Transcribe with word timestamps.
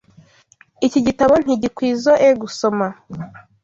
Iki 0.85 0.99
gitabo 1.07 1.33
ntigikwizoe 1.43 2.27
gusoma. 2.41 2.87